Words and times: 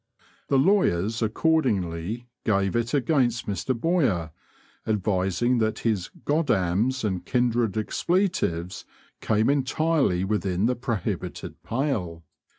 The 0.47 0.57
lawyers 0.57 1.21
accordingly 1.21 2.25
gave 2.43 2.75
it 2.75 2.91
against 2.91 3.45
Mr. 3.45 3.79
Boyer, 3.79 4.31
advising 4.87 5.59
that 5.59 5.77
his 5.85 6.09
"goddams" 6.25 7.03
and 7.03 7.23
kindred 7.23 7.77
expletives 7.77 8.83
came 9.21 9.47
entirely 9.47 10.23
within 10.23 10.65
the 10.65 10.75
prohibited 10.75 11.61
pale. 11.61 12.23